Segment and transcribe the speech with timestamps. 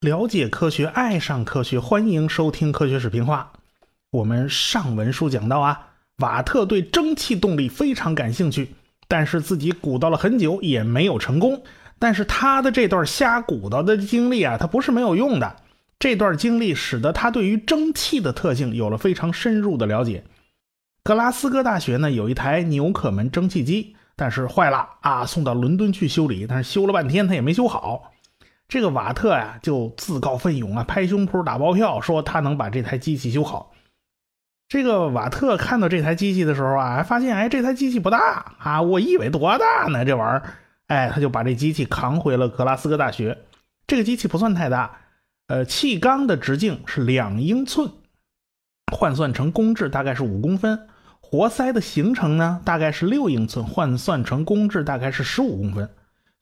[0.00, 3.52] 了解科学，爱上科学，欢迎收听《科学视频化》。
[4.10, 8.74] 我们上文书讲到啊，瓦特对蒸汽动力非常感兴趣，
[9.08, 11.62] 但是自己鼓捣了很久也没有成功。
[11.98, 15.56] 但是他的这段瞎鼓捣的经历啊，他不是没有用的。
[15.98, 20.22] 这段经历使得他对于蒸汽的特性有了非常深入的了解。
[21.04, 28.10] 格拉斯哥大学呢有一台纽可门蒸汽机，但是坏了啊，送到伦敦去修理，但是修了半天他也没修好。
[28.68, 33.72] 这个瓦特呀就自告奋勇啊，拍胸脯打包票说他能把这台机器修好。
[34.66, 40.06] 这个瓦特看到这台机器的时候啊，发现哎，这台机器不大啊，我以为多大呢？
[40.06, 40.42] 这玩意儿，
[40.86, 43.36] 哎，他就把这机器扛回了格拉斯哥大学。
[43.86, 45.00] 这个机器不算太大，
[45.48, 47.92] 呃，气缸的直径是两英寸，
[48.90, 50.88] 换算成公制大概是五公分。
[51.24, 55.88] 活塞的行程呢，大概是六英寸，换算成公制大概是十五公分。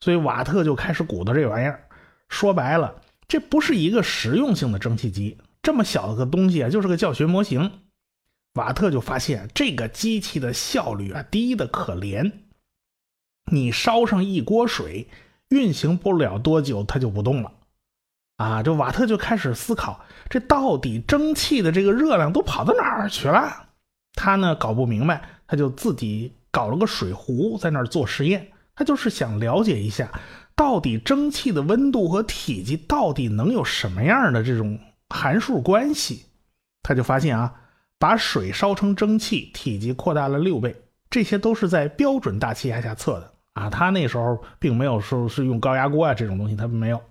[0.01, 1.87] 所以瓦特就开始鼓捣这玩意儿。
[2.27, 2.95] 说白了，
[3.27, 7.71] 这不是一个实用性的蒸汽机，这么小的个东西啊，就是个教学模型。
[8.55, 12.31] 瓦特就发现这个机器的效率啊低的可怜，
[13.51, 15.07] 你烧上一锅水，
[15.49, 17.51] 运行不了多久它就不动了，
[18.37, 23.69] 啊，这瓦特就开始思考，这到底蒸汽的这个热量都跑到哪儿去了？
[24.13, 30.11] 他呢搞不明白，他就自己搞了个水壶在那儿做实验，他就是想了解一下，
[30.55, 36.25] 到底蒸汽的温度和体积到底能有什么样的这种函数关系？
[36.81, 37.59] 他就发现啊。
[37.99, 40.75] 把水烧成蒸汽，体积扩大了六倍，
[41.09, 43.69] 这些都是在标准大气压下测的啊。
[43.69, 47.01] 他那时候并没有说是用高压锅啊这种东西，他没有。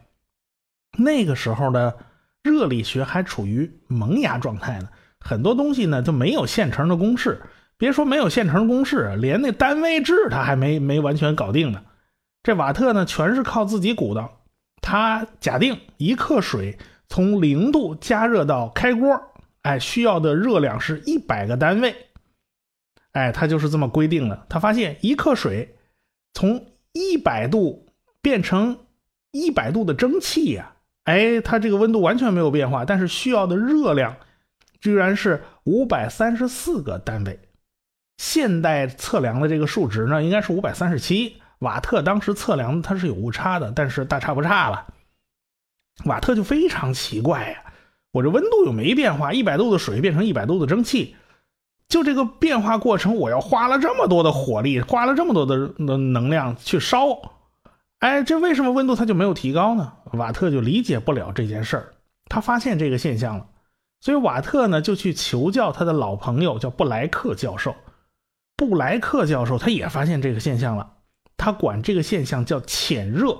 [0.99, 1.97] 那个时候的
[2.43, 4.89] 热力学还处于萌芽状态呢，
[5.25, 7.41] 很多东西呢就没有现成的公式。
[7.79, 11.83] 别说没有现成公式，连那单位制他还没没完全搞定呢。
[12.45, 14.43] 这瓦特呢，全是靠自己鼓捣。
[14.81, 19.21] 他假定一克水从零度加热到开锅。
[19.63, 21.95] 哎，需要的热量是一百个单位。
[23.13, 24.47] 哎，他就是这么规定的。
[24.49, 25.77] 他发现一克水
[26.35, 27.87] 从一百度
[28.21, 28.79] 变成
[29.33, 30.73] 一百度的蒸汽呀，
[31.05, 34.17] 哎，它这个温度完全没有变化，但是需要的热量
[34.83, 37.41] 居然是五百三十四个单位。
[38.19, 41.41] 现代测量的这个数值呢，应该是五百三十七。
[41.61, 44.93] 瓦特当时测量它是有误差的，但是大差不差了。
[46.05, 47.63] 瓦特就非常奇怪呀。
[48.11, 51.17] 我这温度又没变化，一百度的水变成一百度的蒸汽，
[51.89, 57.07] 就这个变化过程，我要花了这么多的火力，花了这么多的能量去烧，
[58.01, 59.93] 哎，这为什么温度它就没有提高呢？
[60.13, 61.95] 瓦特就理解不了这件事儿，
[62.27, 63.47] 他发现这个现象了，
[64.03, 67.75] 所以瓦特呢就去求教他的老朋友，叫布莱克教授。
[68.57, 70.95] 布莱克教授他也发现这个现象了，
[71.37, 73.39] 他管这个现象叫潜热。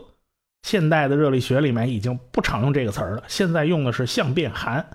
[0.63, 4.87] 现代的热力学里面已经不常用这个词儿了，现在用的是相变寒。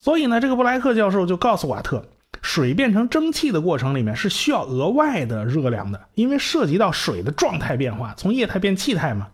[0.00, 2.08] 所以呢，这个布莱克教授就告诉瓦特，
[2.40, 9.28] 水变成蒸汽的过程里面是需要额外的热量的，因为涉及到水的状态变化，从液态变气态嘛。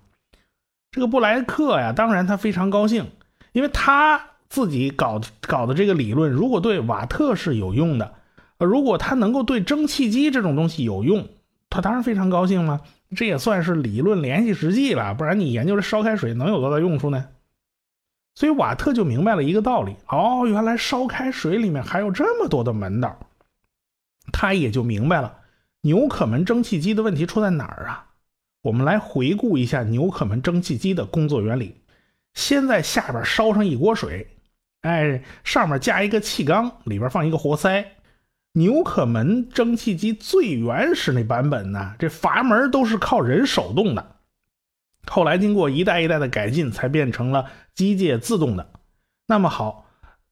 [0.91, 3.13] 这个布莱克呀，当然他非常高兴，
[3.53, 8.15] 因为他自己搞搞的这个理论，如果对瓦特是有用的，
[8.57, 11.27] 如果他能够对蒸汽机这种东西有用，
[11.69, 12.83] 他当然非常高兴了。
[13.17, 17.27] 这也算是理论联系实际了，不然你研究这烧开水能有多大用处呢？
[18.37, 23.19] 所以瓦特就明白了一个道理：哦，原来烧开水里面还有这么多的门道。
[24.33, 25.37] 他也就明白了
[25.81, 28.07] 纽可门蒸汽机的问题出在哪儿啊？
[28.63, 31.75] 我们来回顾一下纽可门蒸汽机的工作原理：
[32.35, 34.29] 先在下边烧上一锅水，
[34.85, 37.83] 哎，上面加一个气缸，里边放一个活塞。
[38.53, 44.17] 纽可门蒸汽机最原始那版本呢，这阀门都是靠人手动的。
[45.07, 48.69] 后来经过一代一代的改进，才变成了机械自动的。
[49.27, 49.87] 那么好，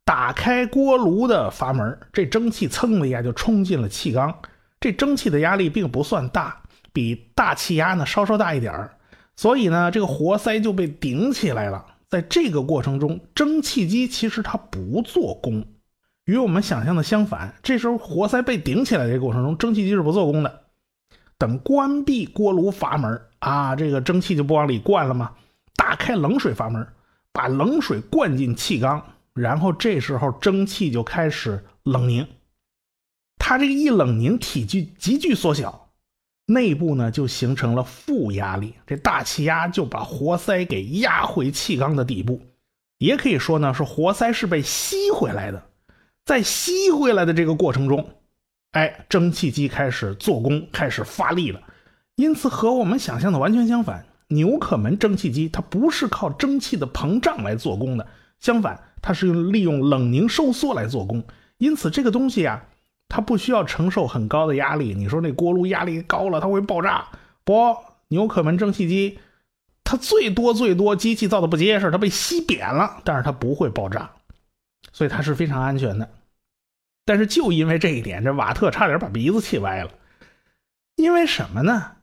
[0.05, 4.39] 打开锅炉的阀门，这蒸汽蹭的一下就冲进了气缸。
[4.79, 6.61] 这蒸汽的压力并不算大，
[6.93, 8.91] 比大气压呢稍稍大一点
[9.35, 11.87] 所以呢，这个活塞就被顶起来了。
[12.12, 15.64] 在这个过程中，蒸汽机其实它不做功。
[16.26, 20.64] 与我们想象的相反，这时候活塞被顶起来的过程中，蒸汽机是不做功的。
[21.38, 25.32] 等关闭锅炉阀门啊，这个蒸汽就不往里灌了吗？
[25.75, 26.87] 打开冷水阀门，
[27.32, 32.29] 把冷水灌进气缸，然后这时候蒸汽就开始冷凝。
[33.38, 35.81] 它这个一冷凝，体积急剧缩小，
[36.52, 42.40] 内部呢就形成了负压力，这大气压就把活塞给压回气缸的底部。
[42.99, 45.62] 也可以说呢，是活塞是被吸回来的。
[46.25, 48.08] 在吸回来的这个过程中，
[48.70, 51.60] 哎，蒸汽机开始做功，开始发力了。
[52.14, 58.06] 因此和我们想象的完全相反，纽可门蒸汽机它不是靠蒸汽的膨胀来做功的，
[58.38, 61.25] 相反，它是用利用冷凝收缩来做功。
[61.58, 62.64] 因此，这个东西啊，
[63.12, 64.94] 它不需要承受很高的压力。
[64.94, 67.09] 你说那锅炉压力高了，它会爆炸？
[67.44, 67.76] 不，
[68.09, 69.19] 纽可门蒸汽机，
[69.85, 74.12] 它最多最多机器造的不结实，它被吸扁了，但是它不会爆炸，
[74.93, 76.09] 所以它是非常安全的。
[77.05, 79.91] 但是就因为这一点，这瓦特差点把鼻子气歪了。
[80.97, 81.97] 因为什么呢？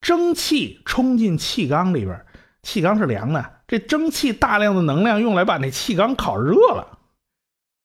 [0.00, 2.24] 蒸汽冲进气缸里边，
[2.62, 6.93] 气缸是凉的，这蒸汽大量的能量用来把那气缸烤热了。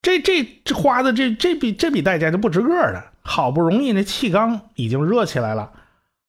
[0.02, 3.04] 这这这花的这这笔这笔代价就不值个的。
[3.22, 5.70] 好不容易那气缸已经热起来了，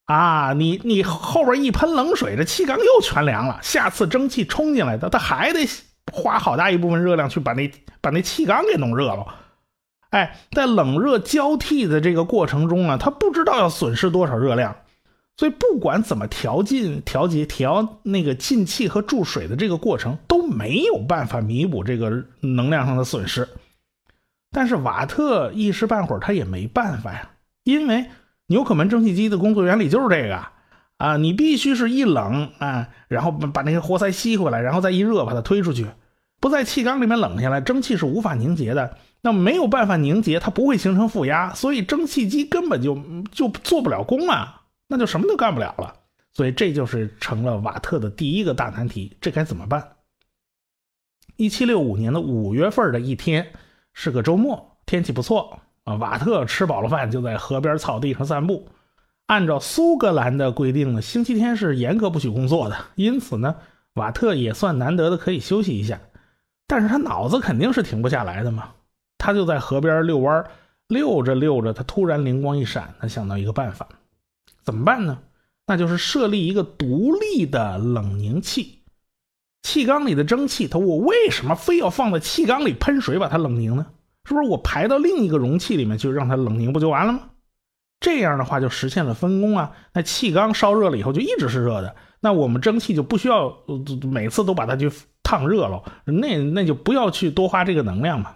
[0.06, 3.60] 啊，你你后边一喷冷水，这气缸又全凉了。
[3.64, 5.66] 下次蒸汽冲进来，它它还得
[6.12, 7.72] 花好大一部分热量去把那
[8.02, 9.26] 把那气缸给弄热了。
[10.10, 14.76] 哎，在冷热交替的这个过程中啊，他不知道要损失多少热量，
[15.38, 20.18] 所以不管怎么调进、调节、调那个进气和注水的这个过程，
[20.52, 23.48] 没有办法弥补这个能量上的损失。
[24.52, 27.30] 但是瓦特一时半会儿他也没办法呀，
[27.64, 28.06] 因为
[28.48, 30.46] 纽可门蒸汽机的工作原理就是这个
[30.98, 35.88] 啊，你必须是一冷啊，然后把那些活塞吸回来，然后再一热把它推出去，
[36.40, 38.98] 不在气缸里面冷下来，蒸汽是无法凝结的。
[39.22, 43.02] 那没有办法凝结，它不会形成负压，所以蒸汽机根本就
[43.32, 45.94] 就做不了功啊，那就什么都干不了了。
[46.34, 49.88] 所以这就是成了瓦特的第一个大难题，这该怎么办？
[51.36, 53.54] 一七六五年的五月份的一天
[53.94, 55.96] 是个周末，天气不错啊。
[55.96, 58.68] 瓦特吃饱了饭就在河边草地上散步。
[59.28, 63.56] 按照苏格兰的规定呢，星期天是严格不许工作的，因此呢，
[63.94, 66.00] 瓦特也算难得的可以休息一下。
[66.68, 68.72] 但是他脑子肯定是停不下来的嘛。
[69.18, 70.46] 他就在河边遛弯
[70.88, 73.88] 遛着遛着，他突然灵光一闪，他想到一个办法，
[74.64, 75.20] 怎么办呢？
[75.68, 78.81] 那就是设立一个独立的冷凝器。
[79.64, 83.86] 气缸里的蒸汽，它我为什么非要放在气缸里喷水把它冷凝呢？
[84.26, 87.22] 是不是我排到另一个容器里面去让它冷凝不就完了吗？
[88.00, 89.72] 这样的话就实现了分工啊。
[89.94, 93.56] 那气缸烧热了以后就一直是热的，那我们蒸汽就不需要
[94.12, 94.92] 每次都把它去
[95.24, 98.36] 烫热了，那那就不要去多花这个能量嘛。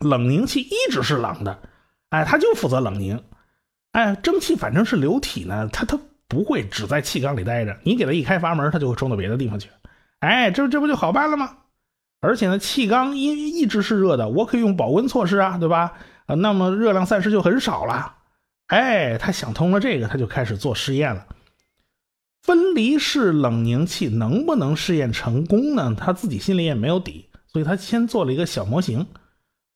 [0.00, 1.58] 冷凝器一直是冷的，
[2.08, 3.22] 哎，它就负责冷凝，
[3.92, 9.68] 哎，蒸汽反正是流体呢，它它不会只在气缸里待着，你给它一开阀门，它就会冲到别的地方去，
[10.20, 11.56] 哎，这这不就好办了吗？
[12.20, 15.94] 而且呢，气缸一一直是热的，我可以用保温措施啊，对吧？
[16.26, 18.16] 啊，那么热量散失就很少了，
[18.66, 21.26] 哎，他想通了这个，他就开始做试验了。
[22.42, 25.94] 分离式冷凝器能不能试验成功呢？
[25.98, 29.06] 他自己心里也没有底，所以他先做了一个小模型。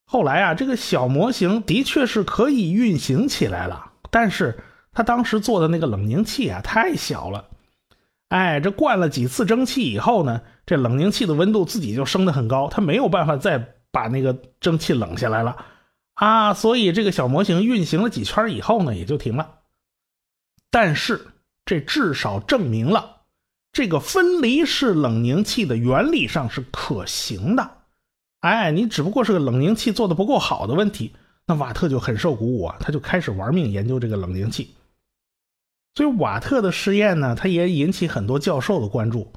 [0.07, 4.59] 后来啊，这个小模型的确是可以运行起来了，但是
[4.93, 7.49] 他当时做的那个冷凝器啊太小了，
[8.35, 15.57] 哎，这灌了几次蒸汽以后呢，这冷凝器的温度自己就升得很高，它没有办法再把那个蒸汽冷下来了
[16.15, 19.61] 啊，所以这个小模型运行了几圈以后呢，也就停了。
[20.69, 21.29] 但是
[21.65, 23.19] 这至少证明了
[23.71, 27.71] 这个分离式冷凝器的原理上是可行的。
[28.41, 31.15] 哎，你只不过是个冷凝器做的不够好的问题，
[31.47, 34.75] 那瓦特就很受鼓舞啊，他就开始玩命研究这个冷凝器。
[35.95, 39.33] 所以瓦特的试验呢，他也引起很多教授的关注。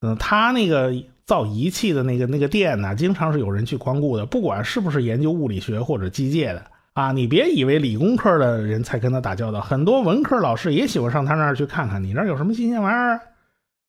[0.00, 0.92] 嗯，他那个
[1.26, 6.62] 造仪器的那个那个店呢，经常是有人去光顾的，不管是不是研究物理学或者机械的
[6.94, 7.12] 啊。
[7.12, 13.20] 你别以为理工科的人才跟他打交道，很多文科老师也喜欢上他那儿去看看，你那儿有什么新鲜玩意儿。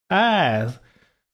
[0.09, 0.67] 哎，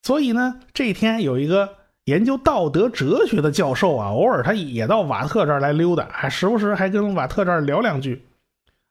[0.03, 1.69] 所以呢，这天有一个。
[2.05, 8.23] 研究道德哲学的教授啊，偶尔他也到瓦特这儿来溜达，还时不时还跟瓦特这儿聊两句，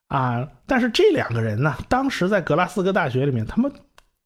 [0.08, 0.48] 啊！
[0.66, 3.72] 但是这两个人呢，当时在格拉斯哥大学里面，他们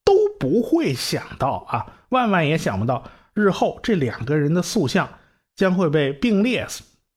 [0.04, 3.04] 都不会想到啊，万万也想不到，
[3.34, 5.08] 日后这两个人的塑像
[5.54, 6.66] 将会被并列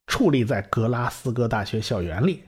[0.07, 2.43] 矗立在格拉斯哥大学校园里。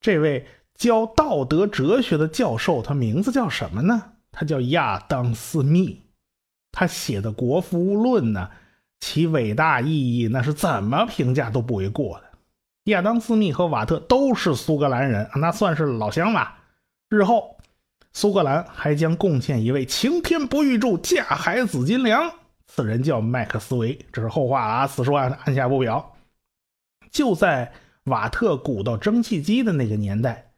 [0.00, 4.12] 这位教道德哲学的教授，他名字叫什么呢？
[4.30, 6.02] 他叫亚当·斯密。
[6.72, 8.50] 他写的《国夫论》呢，
[8.98, 12.24] 其伟大意义那是怎么评价都不为过的。
[12.84, 16.58] 亚当·斯密和瓦特都是苏格兰人，那算是老乡吧。
[17.08, 17.56] 日后，
[18.12, 22.30] 苏格兰还将贡献一位晴天不遇柱、架海紫金梁，
[22.66, 23.98] 此人叫麦克斯韦。
[24.12, 26.14] 这是后话啊，此处按按下不表。
[27.10, 27.72] 就在
[28.04, 30.50] 瓦特鼓捣蒸汽机的那个年代，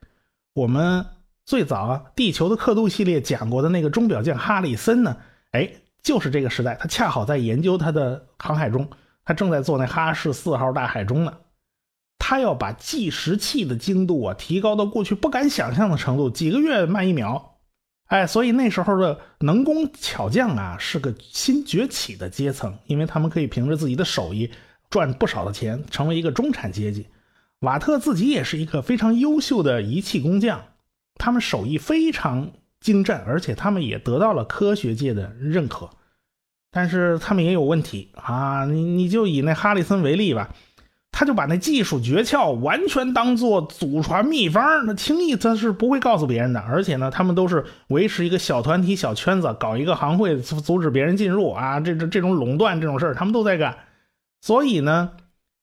[0.54, 1.06] 我们
[1.44, 5.16] 最早啊，《地球的刻度》系列讲过的那个钟表匠哈里森呢，
[5.52, 5.70] 哎。
[6.02, 8.88] 就是这个时代，他恰好在研究他的航海钟，
[9.24, 11.36] 他正在做那哈氏四号大海钟呢。
[12.28, 17.60] 他要把计时器的精度啊提高到过去不敢想象的程度，几个月慢一秒。
[18.06, 24.50] 哎，所以那时候的能工巧匠啊是个新崛起的阶层，因为他们可以凭着自己的手艺
[24.90, 27.06] 赚不少的钱，成为一个中产阶级。
[27.60, 30.60] 瓦特自己也是一个非常优秀的仪器工匠，
[31.14, 35.90] 他们手艺非常精湛，而且他们也得到了科学界的认可。
[36.72, 38.64] 但是他们也有问题啊！
[38.64, 40.52] 你你就以那哈里森为例吧，
[41.12, 46.60] 他就把那技术诀窍完全当做祖传秘方，那轻易他是不会告诉别人的。
[46.60, 51.80] 而且呢，他们都是维持一个小团体、小圈子，搞一个行会，阻止别人进入啊！
[51.80, 53.76] 这这这种垄断这种事儿，他们都在干。
[54.42, 55.12] 所以呢，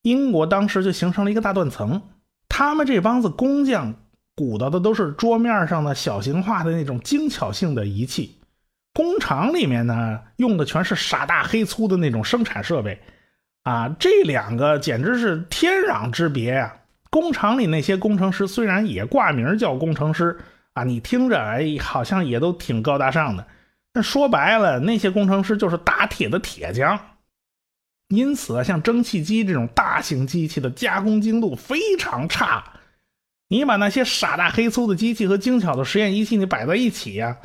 [0.02, 2.02] 英国当时就形成了一个大断层，
[2.50, 3.94] 他们这帮子工匠
[4.36, 8.40] 鼓捣的都是桌面上的小型化的那种精巧性的仪器。
[8.96, 13.00] 工厂里面呢，用的全是傻大黑粗的那种生产设备，
[13.64, 16.76] 啊，这两个简直是天壤之别呀！
[17.10, 20.38] 工厂里那些工程师虽然也挂名叫工程师
[20.74, 23.48] 啊，你听着哎，好像也都挺高大上的，
[23.94, 27.00] 但说白了，那些工程师就是打铁的铁匠。
[28.10, 32.64] 因此啊，像蒸汽机这种大型机器的加工精度非常差，
[33.48, 37.38] 你把那些傻大黑粗的机器和精巧的实验仪器你摆在一起呀。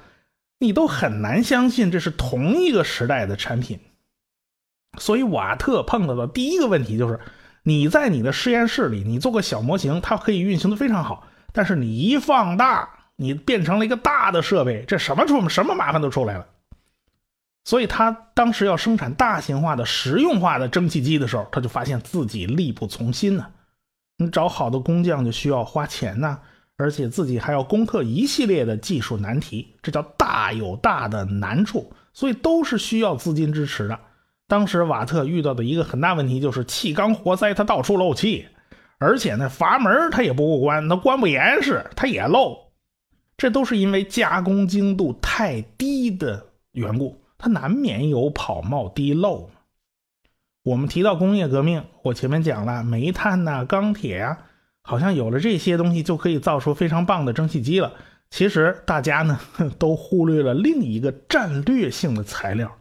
[0.59, 3.79] 你都很难相信这是同一个时代的产品，
[4.99, 7.21] 所以瓦特碰到的第一个问题就是：
[7.63, 16.47] 你在你的实验室里，你做个小模型，它可以运行的非常好，但是你一放大，你变成了一个大的设备，这什么出什么麻烦都出来了。
[17.65, 23.47] 所以他当时要生产大型化的、实用化的蒸汽机的时候，他就发现自己力不从心呢。
[24.17, 26.39] 你找好的工匠就需要花钱呐。
[26.81, 33.99] 而且自己还要攻克一系列的技术难题，这叫大有大的难处，所以都是需要资金支持的。
[34.49, 38.49] 当时瓦特遇到的一个很大问题就是气缸活塞它到处漏气，
[38.99, 42.57] 而且呢阀门它也不过关，它关不严实，它也漏。
[43.37, 49.51] 这都是因为加工精度太低的缘故，它难免有跑冒滴漏。
[50.65, 54.39] 我们提到工业革命，我前面讲了煤炭呐、钢铁呀。
[54.83, 57.93] 好像有了这些东西就可以造出非常棒的蒸汽机了。
[58.31, 59.39] 其实大家呢
[59.79, 62.75] 都忽略了另一个战略性的材料，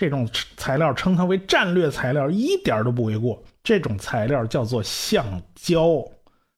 [0.00, 0.26] 这种
[0.56, 3.42] 材料称它为战略材料一点都不为过。
[3.62, 6.02] 这种材料叫做橡胶，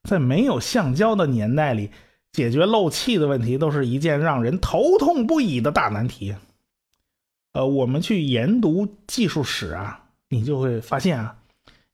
[0.08, 1.90] 在没有橡胶的年代里，
[2.30, 6.36] 解决漏气的问题都是一件让人头痛不已的大难题。
[7.52, 11.34] 呃，我们去研读技术史啊，你就会发现啊。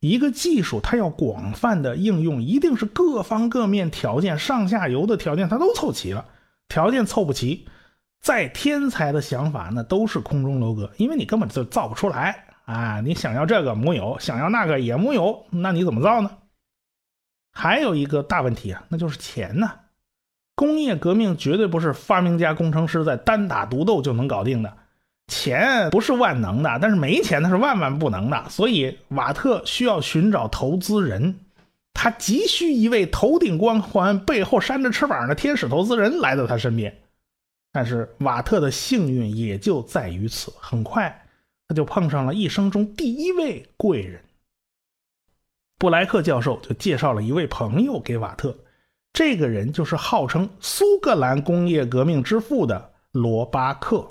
[0.00, 6.26] 一个技术，它要广泛的应用，一定是各方各面条件、上下游的条件，它都凑齐了。
[6.68, 7.66] 条件凑不齐，
[8.20, 13.00] 再天才的想法，那都是空中楼阁，因为你根本就造不出来啊！
[13.00, 16.30] 你想要这个木有，想要那个也木有，那你怎么造呢？
[17.52, 19.70] 还有一个大问题啊，那就是钱呢。
[20.54, 24.72] 工业革命绝对不是发明家工程师在单打独斗就能搞定的。
[25.28, 28.48] 钱不是万能的，但是没钱那是万万不能的。
[28.48, 31.38] 所以瓦特需要寻找投资人，
[31.94, 36.98] 他急需一位头顶光环、背后扇着翅膀的天使投资人来到他身边。
[37.78, 41.24] 但是瓦特的幸运也就在于此，很快
[41.68, 44.20] 他就碰上了一生中第一位贵人。
[45.78, 48.52] 布莱克教授就介绍了一位朋友给瓦特，
[49.12, 54.04] 这个人就是号称苏格兰工业革命之父的罗巴克。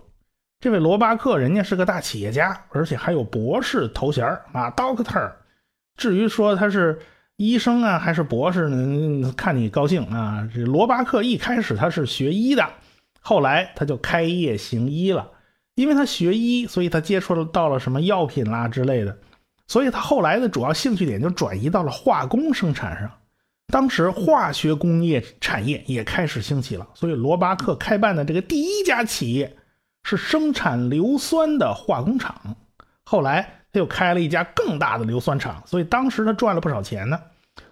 [0.61, 5.33] 这位罗巴克，人家是个大企业家，而且还有博士头衔啊，Doctor。
[5.97, 6.97] 至于说他是
[7.35, 9.33] 医生啊，还是博士呢？
[9.35, 10.49] 看你高兴啊。
[10.55, 12.65] 这罗巴克一开始他是学医的，
[13.27, 15.31] 后来他就开业行医了。
[15.75, 19.15] 因为他学医，所以他接触了到了什么药品啦之类的，
[19.67, 23.11] 所以他后来的主要兴趣点就转移到了化工生产上。
[23.67, 29.57] 当时化学工业产业也开始兴起了，所以罗巴克开办的这个第一家企业。
[30.09, 32.55] 是生产硫酸的化工厂，
[33.03, 33.41] 后来
[33.73, 37.19] 他又开了一家更大的硫酸厂，所以当时他赚了不少钱呢。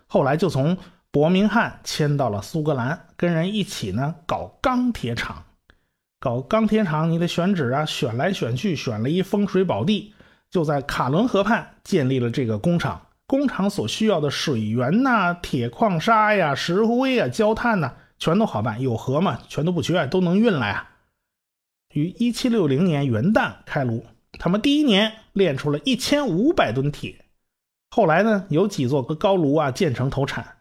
[0.06, 0.78] 后来就从
[1.12, 5.45] 伯明翰迁到了苏格兰，跟人一起呢搞钢铁厂。
[6.20, 10.14] 搞钢铁厂你得选址啊，选来选去选了一风水宝地，
[10.50, 13.02] 就在卡伦河畔建立了这个工厂。
[13.28, 20.92] 工厂所需要的水源呐、铁矿砂呀、石灰啊、焦炭呐，全都好办，有河嘛，全都不缺，都能运来啊。
[21.94, 24.06] 于一七六零年元旦开炉，
[24.38, 27.26] 他们第一年炼出了一千五百吨铁。
[27.90, 30.55] 后来呢，有几座高炉啊建成投产，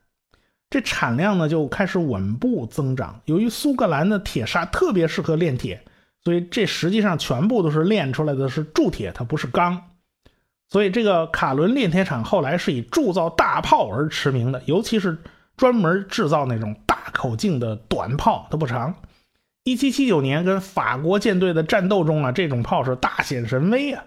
[0.75, 3.21] 这产量呢就开始稳步增长。
[3.27, 5.81] 由于苏格兰的铁砂特别适合炼铁，
[6.25, 9.81] 所以这实际上全部都是炼出来的是铸铁，它不是钢。
[10.69, 15.17] 所以这个卡伦炼铁厂后来是以铸造大炮而驰名的，尤其是
[15.57, 18.97] 专门制造那种大口径的短炮，它不长。
[19.63, 24.03] 一七七九年跟法国舰队的战斗中啊，这种炮是大显神威啊。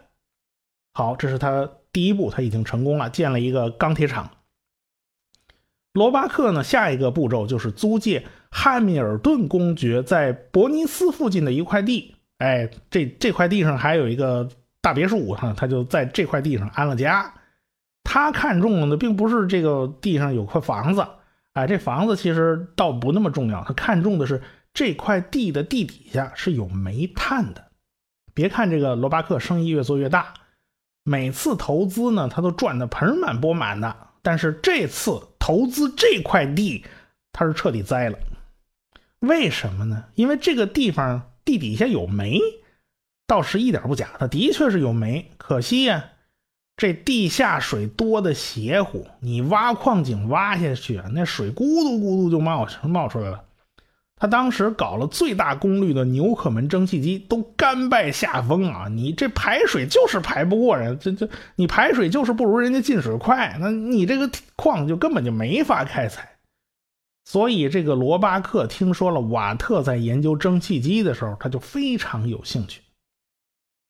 [0.93, 4.31] 好，这是他第一步，他已经成功了，建了一个钢铁厂。
[5.93, 12.15] 罗巴克呢，下一个步骤就是租借汉密尔顿公爵在伯尼斯附近的一块地。
[12.37, 14.49] 哎，这这块地上还有一个。
[14.79, 17.33] 大别墅哈，他就在这块地上安了家。
[18.05, 21.05] 他看中的并不是这个地上有块房子，
[21.51, 23.65] 哎，这房子其实倒不那么重要。
[23.65, 24.41] 他看中的是
[24.73, 27.65] 这块地的地底下是有煤炭的。
[28.33, 30.35] 别看这个罗巴克生意越做越大，
[31.03, 34.06] 每次投资呢他都赚得盆满钵满的。
[34.27, 36.83] 但是这次投资这块地，
[37.31, 38.19] 他是彻底栽了。
[39.19, 40.03] 为什么呢？
[40.15, 42.41] 因为这个地方地底下有煤。
[43.25, 46.03] 倒是一点不假，它的确是有煤，可惜呀，
[46.75, 53.45] 这地下水多的邪乎，你挖矿井挖下去，那水咕嘟咕嘟就冒冒出来了。
[54.19, 58.87] 他当时搞了最大功率的纽可门蒸汽机，都甘拜下风啊！
[58.87, 66.27] 你这排水就是排不过人，这这你排水就是不如人家进水快，那你这个矿就根本就没法开采。
[67.25, 72.81] 所以这个罗巴克听说了瓦特在研究蒸汽机的时候，他就非常有兴趣。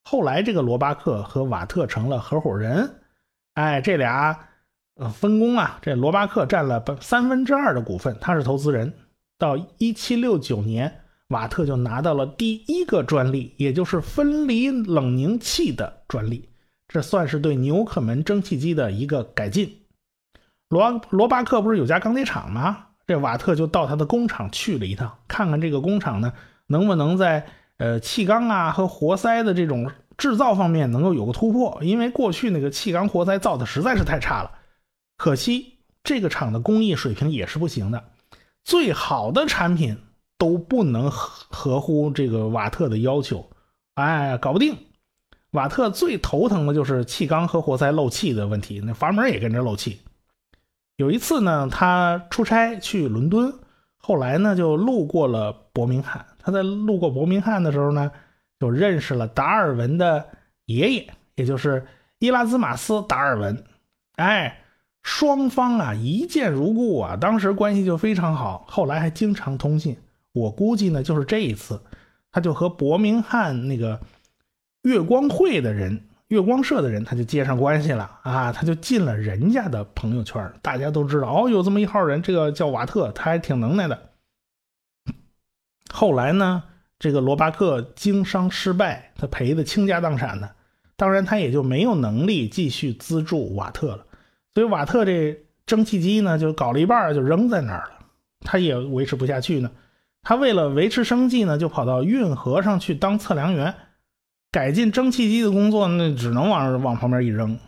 [0.03, 2.99] 后来，这个罗巴克和瓦特成了合伙人，
[3.53, 4.37] 哎，这俩
[4.95, 8.93] 呃分工啊，这罗巴克占了三分之二的股份，他是投资人。
[9.37, 16.49] 到一七六九年，瓦特就拿到了第一个专利，也就是分离冷凝器的专利，
[16.87, 19.81] 这算是对纽可门蒸汽机的一个改进。
[20.69, 22.87] 罗罗巴克不是有家钢铁厂吗？
[23.05, 26.33] 这瓦特就到他的工厂去了一趟，看看这个工厂呢
[26.67, 27.45] 能不能在。
[27.79, 34.49] 呃，气缸啊和活塞的这种制造方面能够有个突破，因为过去那个气缸活塞造的实在是太差了。
[35.15, 38.03] 可惜这个厂的工艺水平也是不行的，
[38.67, 39.97] 最好的产品
[40.37, 43.49] 都不能合合乎这个瓦特的要求，
[43.93, 44.75] 哎，搞不定。
[45.51, 50.01] 瓦特最头疼的就是气缸和活塞漏气的问题，那阀门也跟着漏气。
[50.97, 53.57] 有一次呢，他出差去伦敦，
[53.95, 56.25] 后来呢就路过了伯明翰。
[56.37, 58.11] 他在路过伯明翰的时候呢，
[58.59, 60.27] 就认识了达尔文的
[60.65, 61.87] 爷爷，也就是
[62.19, 63.63] 伊拉兹马斯·达尔文。
[64.17, 64.59] 哎，
[65.07, 69.95] 双方啊一见如故啊，当时关系就非常好，后来还经常通信。
[70.33, 71.81] 我估计呢，就是这一次，
[72.29, 74.01] 他就和伯明翰那个
[74.81, 80.51] 月光会的人、月光社的人，他就接上关系了啊，他就进了人家的朋友圈。
[80.61, 84.09] 大家都知道，哦，有这么一号人，这个叫瓦特，他还挺能耐的。
[85.89, 86.63] 后来呢，
[86.99, 90.51] 这个罗巴克经商失败，他赔的倾家荡产的，
[90.97, 94.03] 当然他也就没有能力继续资助瓦特了。
[94.57, 98.07] 所以瓦特这蒸汽机呢，就搞了一半就扔在那儿了，
[98.39, 99.69] 他也维持不下去呢。
[100.23, 103.75] 他为了维持生计呢，就跑到运河上去当测量员，
[104.51, 107.59] 改进蒸汽机的工作，那只能往往旁边一扔。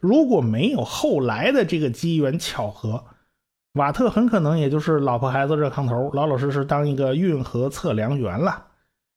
[0.00, 3.04] 如果没有后来的这个机缘巧合。
[3.74, 8.64] 瓦特很可能也就是老婆孩子热炕头，老老实实当一个运河测量员了。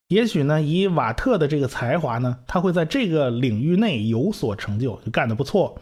[0.10, 5.80] 也许呢，以瓦特的这个才华呢，他会在这个领域内有所成就，就干得不错。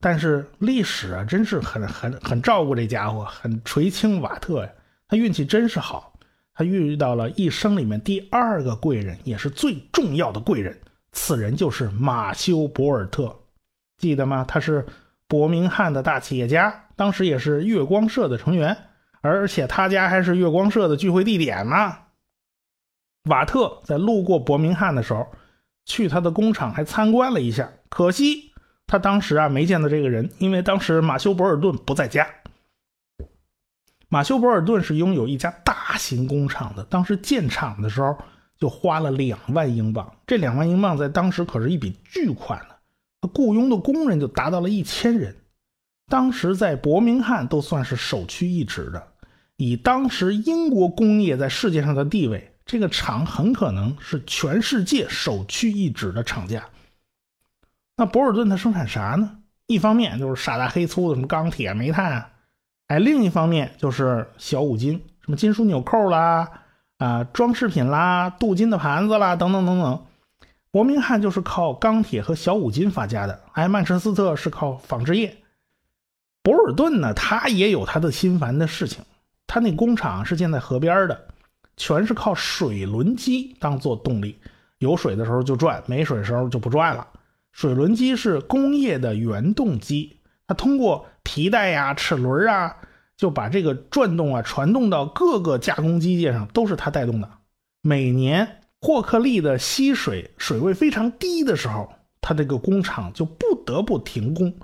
[0.00, 4.70] 但是历史啊，真是很很很照顾这家伙，很垂青瓦特呀。
[5.08, 6.12] 他运气真是好，
[6.54, 10.78] 他遇到了一生里面第二个贵人，也是最重要的贵人。
[11.12, 13.34] 此人就是马修博尔特，
[13.96, 14.44] 记得吗？
[14.46, 14.86] 他是
[15.26, 16.84] 伯明翰的大企业家。
[16.94, 18.76] 当时也是月光社的成员，
[19.20, 21.96] 而且他家还是月光社的聚会地点呢。
[23.24, 25.26] 瓦特在路过伯明翰的时候，
[25.86, 27.70] 去他的工厂还参观了一下。
[27.88, 28.47] 可惜
[28.88, 32.26] 他当时啊没见到这个人，因为当时马修·博尔顿不在家。
[34.08, 38.16] 马修·博尔顿是拥有一家大型工厂的，当时建厂的时候
[38.58, 42.74] 就花了两万英镑，这两万英镑在当时可是一笔巨款呢。
[43.20, 45.36] 他雇佣的工人就达到了一千人。
[46.10, 49.08] 当时在伯明翰都算是首屈一指的，
[49.58, 56.64] 以当时英国工业在世界上的地位，这个厂很可能是全世界首屈一指的厂家。
[58.00, 59.38] 那博尔顿他生产啥呢？
[59.66, 62.30] 一方面就是傻大黑粗的什么钢铁、煤炭，
[62.86, 66.48] 哎，另一方面就是小五金，什么金属纽扣啦，
[66.98, 70.04] 啊，装饰品啦，镀金的盘子啦，等等等等。
[70.70, 75.36] 伯明翰就是靠钢铁和小五金发家的，哎，曼彻斯特是靠纺织业。
[76.44, 79.04] 博尔顿呢，他也有他的心烦的事情。
[79.48, 81.20] 他那工厂是建在河边的，
[81.76, 84.38] 全是靠水轮机当做动力，
[84.78, 87.04] 有水的时候就转，没水的时候就不转了。
[87.58, 92.76] 水轮机是工业的原动机，它通过皮带呀、齿轮啊，
[93.16, 97.28] 就把这个转动啊传动到各个加工机械上，都是它带动的。
[97.82, 104.54] 每年霍克利的溪水水位非常低的时候，他这个工厂就不得不停工。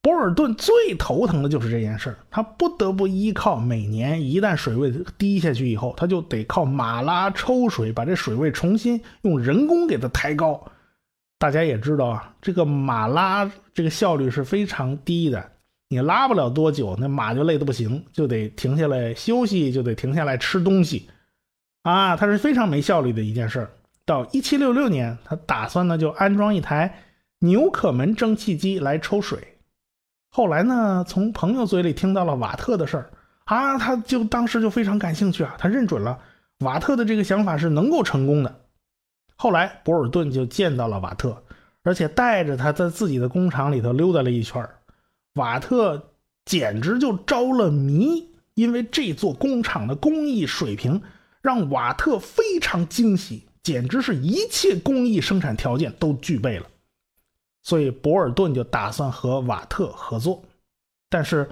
[0.00, 10.70] 博尔顿最头疼的就是这件事他不得不依靠每年一旦水位低下去以后，他就得靠马拉抽水，把这水位重新用人工给它抬高。
[11.38, 15.52] 大家也知道啊，这个马拉这个效率是非常低的，
[15.88, 21.10] 你拉不了多久，那马就累得不行，就得停下来休息，就得停下来吃东西，
[21.82, 23.70] 啊，它是非常没效率的一件事儿
[24.06, 27.02] 到一七六六年，他打算呢就安装一台
[27.40, 29.56] 纽可门蒸汽机来抽水。
[30.30, 33.10] 后来呢，从朋友嘴里听到了瓦特的事儿
[33.44, 36.18] 啊，他就当时就非常感兴趣啊，他认准了
[36.60, 38.60] 瓦特的这个想法是能够成功的。
[39.36, 41.42] 后来博尔顿就见到了瓦特，
[41.82, 44.66] 而且带着他在自己的工厂里头溜达了一圈
[45.34, 46.10] 瓦特
[46.44, 51.02] 简直就着了迷，因为这座工厂的工艺水平
[51.42, 56.66] 让瓦特非常惊喜，简直是一切工艺生产条件都具备了。
[57.62, 60.42] 所以博尔顿就打算和瓦特合作，
[61.10, 61.50] 但是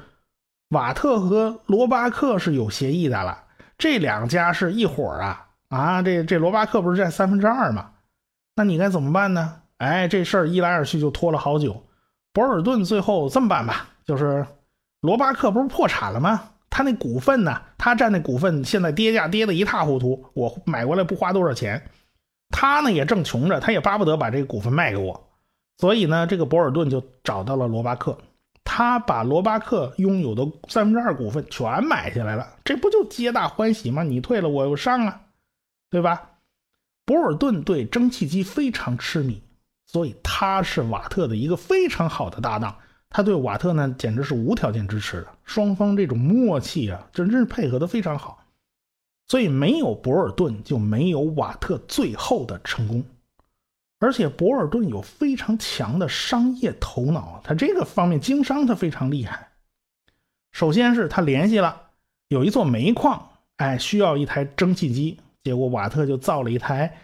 [0.68, 3.44] 瓦特和罗巴克是有协议的了，
[3.76, 6.02] 这两家是一伙啊啊！
[6.02, 7.90] 这这罗巴克不是占三分之二吗？
[8.54, 9.60] 那你该怎么办呢？
[9.78, 11.82] 哎，这事儿一来二去就拖了好久。
[12.32, 14.46] 博尔顿最后这么办吧，就是
[15.00, 16.50] 罗巴克不是破产了吗？
[16.70, 17.60] 他那股份呢？
[17.76, 21.82] 他占那股份现在跌价跌得一塌糊涂，我买过来不花多少钱。
[22.50, 25.28] 他呢也正穷着，他也巴不得把这个股份卖给我。
[25.78, 28.16] 所以呢，这个博尔顿就找到了罗巴克，
[28.62, 34.04] 他把罗巴克拥有的三分之二股份全买下来了，这不就皆大欢喜吗？
[34.04, 35.20] 你退了，我又上啊，
[35.94, 36.28] 对吧？
[37.04, 39.40] 博尔顿对蒸汽机非常痴迷，
[39.86, 42.76] 所以他是瓦特的一个非常好的搭档，
[43.08, 48.44] 他对瓦特呢简直是无条件支持的，双方这种默契啊，真是配合的非常好，
[49.28, 53.04] 所以没有博尔顿就没有瓦特最后的成功。
[54.00, 59.52] 而且博尔顿有非常强的商业头脑，他这个方面经商他非常厉害。
[60.50, 61.82] 首先是他联系了
[62.26, 63.28] 有一座煤矿，
[63.58, 66.96] 哎，需要一台蒸汽机，结果瓦特就造了一台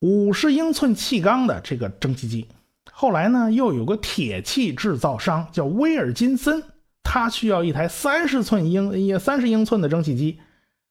[0.00, 2.48] 五十英寸气缸的这个蒸汽机。
[2.90, 6.62] 后来呢，又有个铁器制造商叫威尔金森，
[7.04, 10.40] 他需要一台三十寸英也三十英寸的蒸汽机，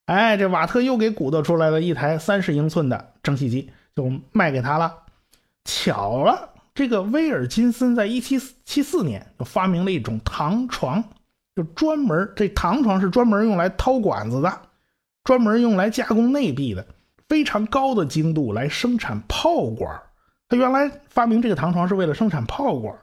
[0.05, 4.93] 哎，这瓦特又给鼓捣出来了一台三十英寸的蒸汽机，就卖给他了。
[5.65, 11.03] 巧了，这个威尔金森在一七七四年就发明了一种糖床，
[11.55, 14.61] 就专门这糖床是专门用来掏管子的，
[15.23, 16.85] 专门用来加工内壁的，
[17.27, 20.01] 非常高的精度来生产炮管。
[20.49, 22.95] 他原来发明这个糖床是为了生产炮管，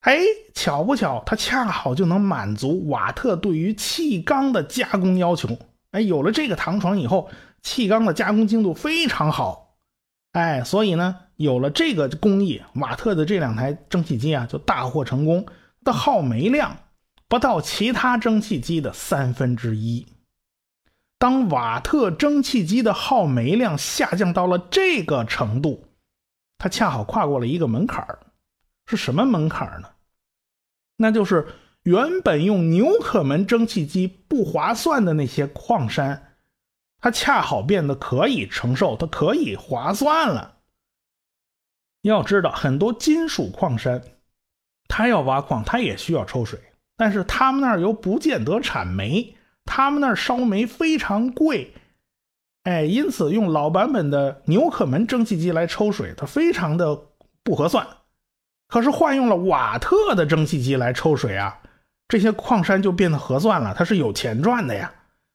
[0.00, 0.18] 哎，
[0.54, 5.58] 巧不巧，他恰好就能满足瓦特对于气缸的加工要求。
[5.90, 7.30] 哎，有了这个糖床以后，
[7.62, 9.76] 气缸的加工精度非常好，
[10.32, 11.16] 哎，所以呢。
[11.36, 15.44] 有了这个工艺，瓦特的这两台蒸汽机啊就大获成功，
[15.82, 16.76] 的耗煤量
[17.26, 20.06] 不到其他蒸汽机的三分之一。
[21.22, 25.86] 当瓦特蒸汽机的耗煤量下降到了这个程度，
[26.58, 28.04] 它恰好跨过了一个门槛
[28.86, 29.88] 是什么门槛呢？
[30.96, 31.46] 那就是
[31.84, 36.34] 原本用纽可门蒸汽机不划算的那些矿山，
[36.98, 40.56] 它恰好变得可以承受，它可以划算了。
[42.00, 44.02] 要知道，很多金属矿山，
[44.88, 46.58] 它要挖矿，它也需要抽水，
[46.96, 51.72] 但是他们那儿又不见得产煤，他们那儿烧煤非常贵，
[52.64, 56.98] 哎，因此用老版本的纽可门蒸汽机来抽水，它非常的
[57.42, 57.86] 不合算。
[58.68, 61.58] 可是换用了瓦特的蒸汽机来抽水啊，
[62.08, 64.92] 这些矿山就变得合算了，它是有钱赚的呀。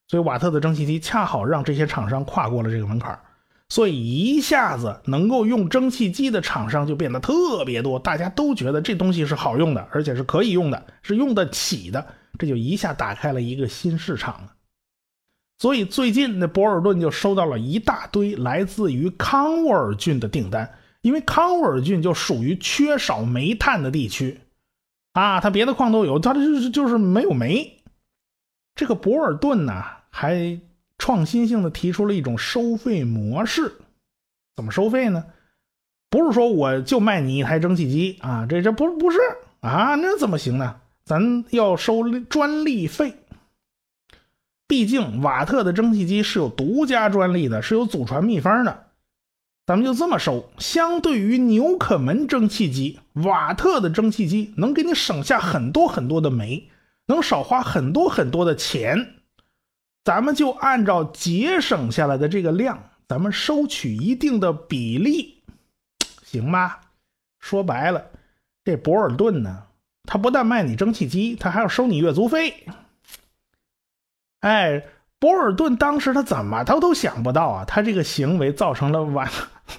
[0.07, 3.19] 所以瓦特的蒸汽机恰好让这些厂商跨过了这个门槛。
[3.69, 12.07] 所以一下子能够用蒸汽机的厂商就变得特别多，大家都觉得这东西是好用的，而且是可以用的，是用得起的，
[12.37, 14.53] 这就一下打开了一个新市场了。
[15.57, 20.71] 所以最近那博尔顿就收到了一大堆来自于康沃尔郡的订单，
[21.01, 24.39] 因为康沃尔郡就属于缺少煤炭的地区
[25.13, 27.81] 啊，他别的矿都有，他就是就是没有煤。
[28.75, 30.59] 这个博尔顿呢还。
[30.99, 33.71] 创新性的提出了一种收费模式，
[34.55, 35.23] 怎么收费呢？
[36.09, 39.19] 不是说我就卖你一台蒸汽机啊，这这不不是
[39.59, 40.81] 啊，那怎么行呢？
[41.07, 43.15] 咱要收专利费。
[44.67, 48.87] 毕竟瓦特的蒸汽机是有独家专利的，是有祖传秘方的。
[49.65, 50.49] 咱们就这么收。
[50.57, 56.67] 相对于纽可门蒸汽机，瓦特的蒸汽机能给你省下很多很多的煤，
[57.05, 59.15] 能少花很多很多的钱。
[60.03, 65.41] 咱们就按照节省下来的这个量，咱们收取一定的比例，
[66.23, 66.75] 行吗？
[67.39, 68.05] 说白了，
[68.65, 69.63] 这博尔顿呢，
[70.07, 72.65] 他不但卖你蒸汽机，他还要收你月租费。
[74.39, 74.83] 哎，
[75.19, 79.29] 博尔顿当时他怎么他都想不到啊，他这个行为造成了完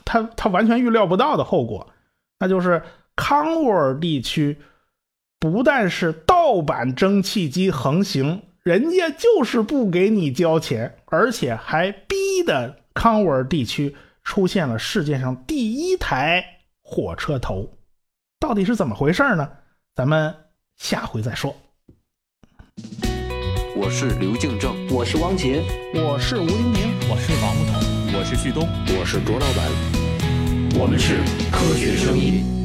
[0.04, 1.88] 他他完全预料不到的后果，
[2.38, 2.82] 那就是
[3.16, 4.58] 康沃尔地区
[5.40, 8.42] 不但是盗版蒸汽机横行。
[8.64, 16.44] 人家就是不给你交钱，而且还逼的康沃尔地区出现了世界上第一台
[16.82, 17.70] 火车头，
[18.38, 19.48] 到底是怎么回事呢？
[19.98, 20.32] 咱们
[20.76, 21.52] 下回再说。
[23.74, 25.60] 我是刘敬正，我是汪杰，
[25.92, 31.16] 我是吴英明，我是王木头，我是旭东，我是卓老板，我们是
[31.50, 32.57] 科学声音。